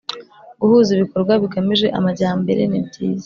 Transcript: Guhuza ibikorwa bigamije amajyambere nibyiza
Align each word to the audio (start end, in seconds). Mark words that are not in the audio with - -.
Guhuza 0.61 0.89
ibikorwa 0.95 1.33
bigamije 1.41 1.87
amajyambere 1.99 2.61
nibyiza 2.67 3.19